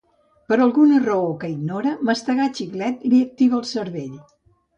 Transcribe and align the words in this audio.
Per 0.51 0.55
alguna 0.63 1.01
raó 1.03 1.27
que 1.43 1.49
ignora 1.55 1.91
mastegar 2.09 2.49
xiclet 2.61 3.07
li 3.13 3.21
activa 3.27 3.61
cervell. 3.75 4.19